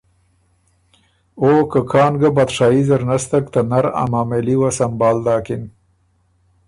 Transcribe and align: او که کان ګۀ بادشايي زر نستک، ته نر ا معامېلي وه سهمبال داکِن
او 1.41 1.49
که 1.71 1.81
کان 1.91 2.13
ګۀ 2.21 2.29
بادشايي 2.35 2.81
زر 2.89 3.01
نستک، 3.09 3.45
ته 3.53 3.61
نر 3.69 3.85
ا 4.01 4.03
معامېلي 4.11 4.55
وه 4.57 4.69
سهمبال 4.77 5.17
داکِن 5.25 5.63